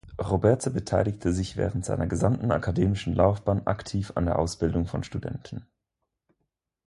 Robbertse 0.19 0.71
beteiligte 0.71 1.31
sich 1.31 1.57
während 1.57 1.85
seiner 1.85 2.07
gesamten 2.07 2.49
akademischen 2.51 3.13
Laufbahn 3.13 3.67
aktiv 3.67 4.11
an 4.15 4.25
der 4.25 4.39
Ausbildung 4.39 4.87
von 4.87 5.03
Studenten. 5.03 5.67